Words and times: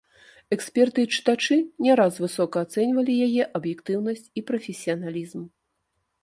Эксперты 0.55 1.03
і 1.03 1.09
чытачы 1.17 1.57
не 1.87 1.97
раз 2.01 2.13
высока 2.23 2.57
ацэньвалі 2.67 3.13
яе 3.27 3.43
аб'ектыўнасць 3.61 4.25
і 4.43 4.45
прафесіяналізм. 4.49 5.41